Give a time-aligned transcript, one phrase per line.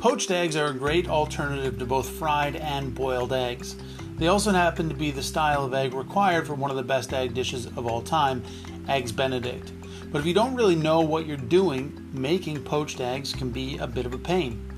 [0.00, 3.76] Poached eggs are a great alternative to both fried and boiled eggs.
[4.16, 7.12] They also happen to be the style of egg required for one of the best
[7.12, 8.42] egg dishes of all time,
[8.88, 9.74] Eggs Benedict.
[10.10, 13.86] But if you don't really know what you're doing, making poached eggs can be a
[13.86, 14.72] bit of a pain.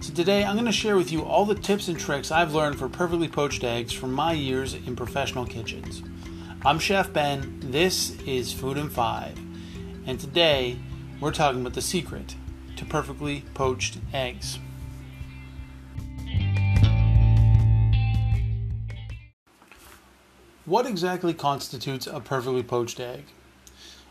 [0.00, 2.78] So today I'm going to share with you all the tips and tricks I've learned
[2.78, 6.02] for perfectly poached eggs from my years in professional kitchens.
[6.64, 9.38] I'm Chef Ben, this is Food in 5,
[10.06, 10.78] and today
[11.20, 12.36] we're talking about the secret
[12.82, 14.58] to perfectly poached eggs.
[20.64, 23.24] What exactly constitutes a perfectly poached egg?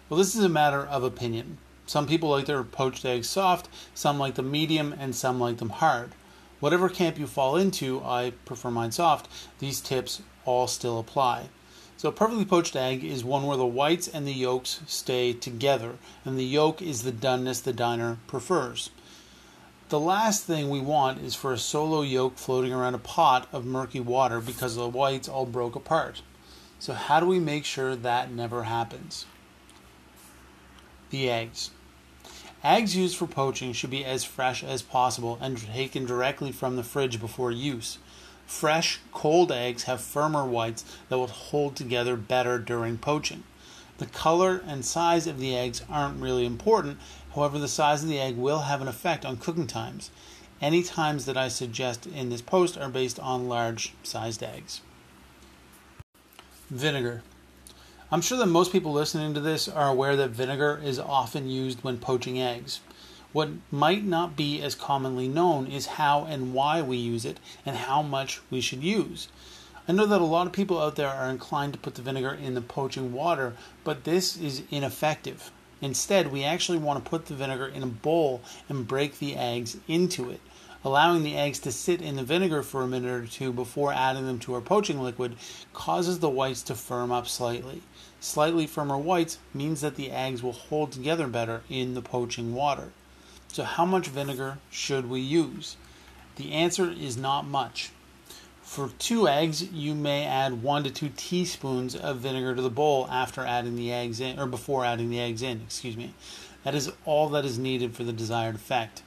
[0.09, 1.57] Well, this is a matter of opinion.
[1.85, 5.69] Some people like their poached eggs soft, some like them medium, and some like them
[5.69, 6.11] hard.
[6.59, 11.49] Whatever camp you fall into, I prefer mine soft, these tips all still apply.
[12.01, 15.99] So, a perfectly poached egg is one where the whites and the yolks stay together,
[16.25, 18.89] and the yolk is the doneness the diner prefers.
[19.89, 23.67] The last thing we want is for a solo yolk floating around a pot of
[23.67, 26.23] murky water because the whites all broke apart.
[26.79, 29.27] So, how do we make sure that never happens?
[31.11, 31.69] The eggs.
[32.63, 36.83] Eggs used for poaching should be as fresh as possible and taken directly from the
[36.83, 37.99] fridge before use.
[38.51, 43.43] Fresh, cold eggs have firmer whites that will hold together better during poaching.
[43.97, 46.99] The color and size of the eggs aren't really important,
[47.33, 50.11] however, the size of the egg will have an effect on cooking times.
[50.61, 54.81] Any times that I suggest in this post are based on large sized eggs.
[56.69, 57.23] Vinegar.
[58.11, 61.83] I'm sure that most people listening to this are aware that vinegar is often used
[61.83, 62.81] when poaching eggs.
[63.33, 67.77] What might not be as commonly known is how and why we use it and
[67.77, 69.29] how much we should use.
[69.87, 72.33] I know that a lot of people out there are inclined to put the vinegar
[72.33, 75.49] in the poaching water, but this is ineffective.
[75.79, 79.77] Instead, we actually want to put the vinegar in a bowl and break the eggs
[79.87, 80.41] into it.
[80.83, 84.25] Allowing the eggs to sit in the vinegar for a minute or two before adding
[84.25, 85.37] them to our poaching liquid
[85.71, 87.81] causes the whites to firm up slightly.
[88.19, 92.91] Slightly firmer whites means that the eggs will hold together better in the poaching water.
[93.53, 95.75] So, how much vinegar should we use?
[96.37, 97.91] The answer is not much.
[98.61, 103.09] For two eggs, you may add one to two teaspoons of vinegar to the bowl
[103.11, 106.13] after adding the eggs in, or before adding the eggs in, excuse me.
[106.63, 109.03] That is all that is needed for the desired effect.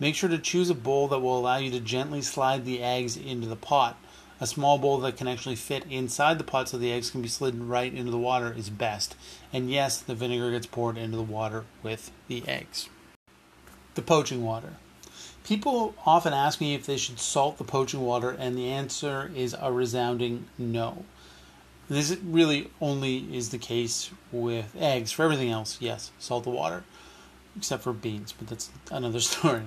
[0.00, 3.16] Make sure to choose a bowl that will allow you to gently slide the eggs
[3.16, 3.96] into the pot.
[4.40, 7.28] A small bowl that can actually fit inside the pot so the eggs can be
[7.28, 9.14] slid right into the water is best.
[9.52, 12.88] And yes, the vinegar gets poured into the water with the eggs.
[13.96, 14.74] The poaching water.
[15.42, 19.56] People often ask me if they should salt the poaching water, and the answer is
[19.58, 21.04] a resounding no.
[21.88, 25.12] This really only is the case with eggs.
[25.12, 26.84] For everything else, yes, salt the water
[27.56, 29.62] except for beans, but that's another story.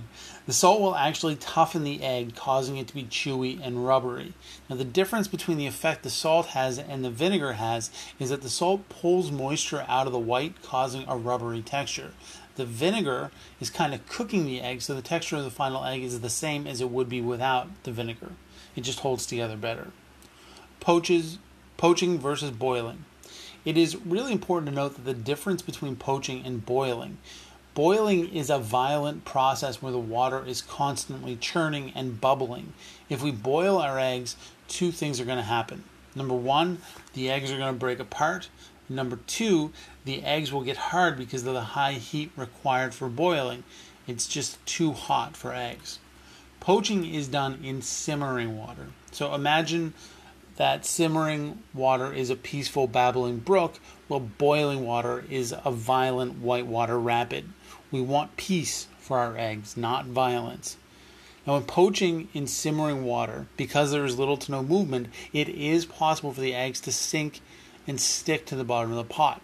[0.45, 4.34] The salt will actually toughen the egg, causing it to be chewy and rubbery.
[4.69, 7.89] Now, the difference between the effect the salt has and the vinegar has
[8.19, 12.12] is that the salt pulls moisture out of the white, causing a rubbery texture.
[12.59, 13.31] The vinegar
[13.61, 16.29] is kind of cooking the egg, so the texture of the final egg is the
[16.29, 18.33] same as it would be without the vinegar.
[18.75, 19.93] It just holds together better.
[20.81, 21.37] Poaches,
[21.77, 23.05] poaching versus boiling.
[23.63, 27.19] It is really important to note that the difference between poaching and boiling
[27.75, 32.73] Boiling is a violent process where the water is constantly churning and bubbling.
[33.07, 34.35] If we boil our eggs,
[34.67, 35.85] two things are going to happen.
[36.13, 36.81] Number one,
[37.13, 38.49] the eggs are going to break apart.
[38.89, 39.72] Number two,
[40.03, 43.63] the eggs will get hard because of the high heat required for boiling.
[44.07, 46.00] It's just too hot for eggs.
[46.59, 48.88] Poaching is done in simmering water.
[49.11, 49.94] So imagine
[50.55, 57.00] that simmering water is a peaceful babbling brook, while boiling water is a violent whitewater
[57.00, 57.50] rapid.
[57.91, 60.75] We want peace for our eggs, not violence.
[61.47, 65.85] Now, when poaching in simmering water, because there is little to no movement, it is
[65.85, 67.39] possible for the eggs to sink
[67.89, 69.41] and stick to the bottom of the pot.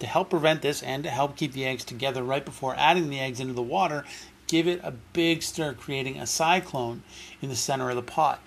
[0.00, 3.18] To help prevent this and to help keep the eggs together right before adding the
[3.18, 4.04] eggs into the water,
[4.46, 7.02] give it a big stir, creating a cyclone
[7.40, 8.40] in the center of the pot.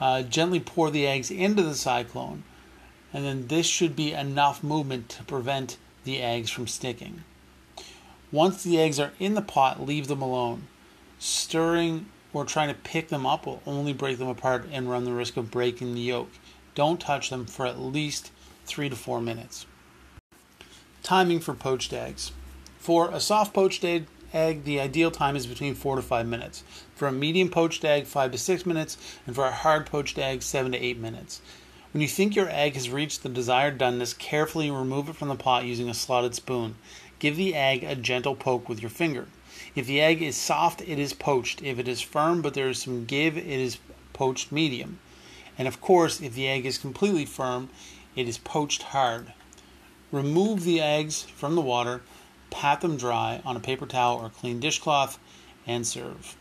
[0.00, 2.42] Uh, gently pour the eggs into the cyclone,
[3.12, 7.22] and then this should be enough movement to prevent the eggs from sticking.
[8.32, 10.66] Once the eggs are in the pot, leave them alone.
[11.20, 15.12] Stirring or trying to pick them up will only break them apart and run the
[15.12, 16.28] risk of breaking the yolk.
[16.78, 18.30] Don't touch them for at least
[18.64, 19.66] three to four minutes.
[21.02, 22.30] Timing for poached eggs.
[22.78, 26.62] For a soft poached egg, egg, the ideal time is between four to five minutes.
[26.94, 28.96] For a medium poached egg, five to six minutes,
[29.26, 31.40] and for a hard poached egg, seven to eight minutes.
[31.92, 35.34] When you think your egg has reached the desired doneness, carefully remove it from the
[35.34, 36.76] pot using a slotted spoon.
[37.18, 39.26] Give the egg a gentle poke with your finger.
[39.74, 41.60] If the egg is soft, it is poached.
[41.60, 43.78] If it is firm but there is some give, it is
[44.12, 45.00] poached medium.
[45.58, 47.68] And of course, if the egg is completely firm,
[48.14, 49.32] it is poached hard.
[50.12, 52.00] Remove the eggs from the water,
[52.50, 55.18] pat them dry on a paper towel or clean dishcloth,
[55.66, 56.36] and serve.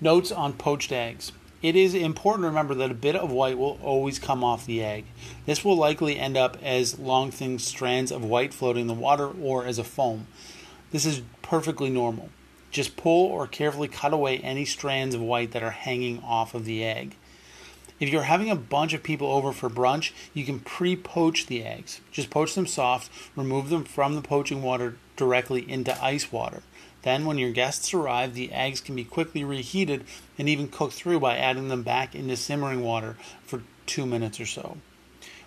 [0.00, 1.32] Notes on poached eggs.
[1.60, 4.82] It is important to remember that a bit of white will always come off the
[4.84, 5.06] egg.
[5.44, 9.28] This will likely end up as long thin strands of white floating in the water
[9.42, 10.28] or as a foam.
[10.92, 12.28] This is perfectly normal.
[12.70, 16.64] Just pull or carefully cut away any strands of white that are hanging off of
[16.64, 17.16] the egg.
[18.00, 21.64] If you're having a bunch of people over for brunch, you can pre poach the
[21.64, 22.00] eggs.
[22.12, 26.62] Just poach them soft, remove them from the poaching water directly into ice water.
[27.02, 30.04] Then, when your guests arrive, the eggs can be quickly reheated
[30.38, 34.46] and even cooked through by adding them back into simmering water for two minutes or
[34.46, 34.76] so.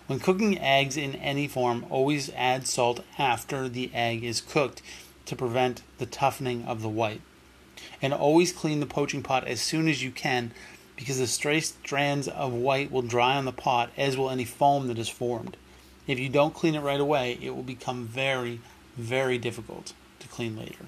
[0.06, 4.82] When cooking eggs in any form, always add salt after the egg is cooked
[5.26, 7.22] to prevent the toughening of the white.
[8.02, 10.52] And always clean the poaching pot as soon as you can
[11.02, 14.86] because the stray strands of white will dry on the pot, as will any foam
[14.86, 15.56] that is formed.
[16.06, 18.60] If you don't clean it right away, it will become very,
[18.96, 20.86] very difficult to clean later.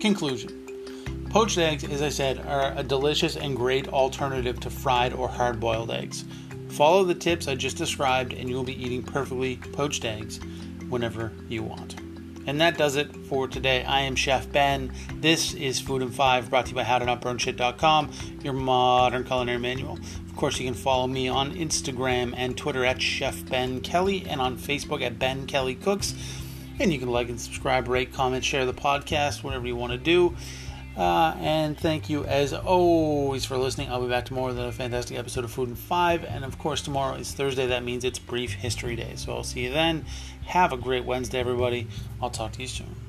[0.00, 5.28] Conclusion Poached eggs, as I said, are a delicious and great alternative to fried or
[5.28, 6.24] hard boiled eggs.
[6.70, 10.40] Follow the tips I just described, and you'll be eating perfectly poached eggs
[10.88, 12.01] whenever you want.
[12.46, 13.84] And that does it for today.
[13.84, 14.92] I am Chef Ben.
[15.14, 18.10] This is Food in Five, brought to you by HowToNotBurnShit.com,
[18.42, 19.98] your modern culinary manual.
[20.28, 24.40] Of course, you can follow me on Instagram and Twitter at Chef Ben Kelly, and
[24.40, 26.14] on Facebook at Ben Kelly Cooks.
[26.80, 29.98] And you can like and subscribe, rate, comment, share the podcast, whatever you want to
[29.98, 30.34] do.
[30.96, 33.90] Uh, and thank you as always for listening.
[33.90, 36.24] I'll be back tomorrow with a fantastic episode of Food in Five.
[36.24, 37.66] And of course, tomorrow is Thursday.
[37.66, 39.14] That means it's Brief History Day.
[39.16, 40.04] So I'll see you then.
[40.46, 41.88] Have a great Wednesday, everybody.
[42.20, 43.01] I'll talk to you soon.